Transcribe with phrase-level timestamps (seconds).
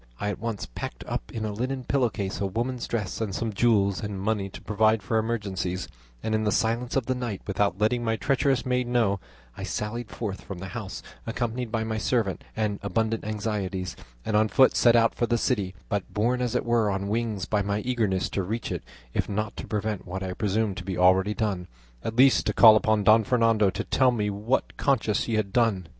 [0.19, 3.53] I at once packed up in a linen pillow case a woman's dress, and some
[3.53, 5.87] jewels and money to provide for emergencies,
[6.23, 9.19] and in the silence of the night, without letting my treacherous maid know,
[9.55, 13.95] I sallied forth from the house, accompanied by my servant and abundant anxieties,
[14.25, 17.45] and on foot set out for the city, but borne as it were on wings
[17.45, 18.81] by my eagerness to reach it,
[19.13, 21.67] if not to prevent what I presumed to be already done,
[22.03, 25.53] at least to call upon Don Fernando to tell me with what conscience he had
[25.53, 25.89] done it.